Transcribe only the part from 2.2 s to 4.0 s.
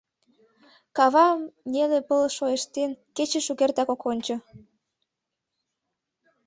шойыштен, кече шукертак